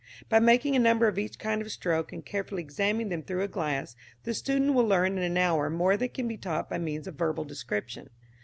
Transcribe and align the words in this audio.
By 0.29 0.39
making 0.39 0.75
a 0.75 0.79
number 0.79 1.07
of 1.07 1.19
each 1.19 1.37
kind 1.37 1.61
of 1.61 1.71
stroke 1.71 2.11
and 2.11 2.25
carefully 2.25 2.63
examining 2.63 3.09
them 3.09 3.21
through 3.21 3.43
a 3.43 3.47
glass, 3.47 3.95
the 4.23 4.33
student 4.33 4.73
will 4.73 4.87
learn 4.87 5.15
in 5.15 5.23
an 5.23 5.37
hour 5.37 5.69
more 5.69 5.95
than 5.95 6.09
can 6.09 6.27
be 6.27 6.37
taught 6.37 6.71
by 6.71 6.79
means 6.79 7.05
of 7.05 7.19
verbal 7.19 7.43
description. 7.43 8.09